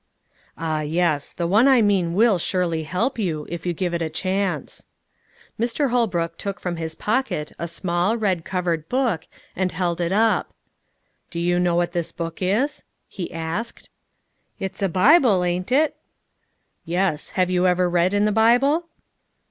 [0.57, 4.09] "Ah yes; the one I mean will surely help you, if you give it a
[4.09, 4.87] chance."
[5.59, 5.91] Mr.
[5.91, 10.55] Holbrook took from his pocket a small, red covered book, and held it up.
[11.29, 13.91] "Do you know what book this is?" he asked.
[14.57, 15.95] "It's a Bible, ain't it?"
[16.83, 17.29] "Yes.
[17.37, 18.87] Have you ever read in the Bible?"